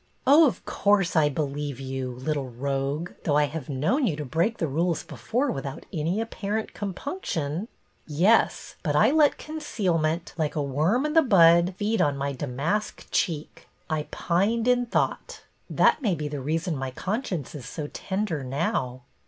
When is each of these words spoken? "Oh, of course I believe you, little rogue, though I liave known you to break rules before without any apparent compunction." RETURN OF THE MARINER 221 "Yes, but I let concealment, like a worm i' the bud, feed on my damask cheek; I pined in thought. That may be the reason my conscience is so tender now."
"Oh, 0.25 0.47
of 0.47 0.65
course 0.65 1.15
I 1.15 1.29
believe 1.29 1.79
you, 1.79 2.09
little 2.13 2.49
rogue, 2.49 3.11
though 3.23 3.37
I 3.37 3.47
liave 3.47 3.69
known 3.69 4.07
you 4.07 4.15
to 4.15 4.25
break 4.25 4.59
rules 4.59 5.03
before 5.03 5.51
without 5.51 5.85
any 5.93 6.19
apparent 6.19 6.73
compunction." 6.73 7.51
RETURN 7.51 7.61
OF 7.61 7.67
THE 7.67 8.13
MARINER 8.23 8.37
221 8.47 8.49
"Yes, 8.49 8.75
but 8.81 8.95
I 8.95 9.11
let 9.11 9.37
concealment, 9.37 10.33
like 10.37 10.55
a 10.55 10.63
worm 10.63 11.05
i' 11.05 11.11
the 11.11 11.21
bud, 11.21 11.75
feed 11.77 12.01
on 12.01 12.17
my 12.17 12.31
damask 12.31 13.09
cheek; 13.11 13.67
I 13.91 14.07
pined 14.09 14.67
in 14.67 14.87
thought. 14.87 15.43
That 15.69 16.01
may 16.01 16.15
be 16.15 16.27
the 16.27 16.41
reason 16.41 16.75
my 16.75 16.89
conscience 16.89 17.53
is 17.53 17.67
so 17.69 17.85
tender 17.85 18.43
now." 18.43 19.03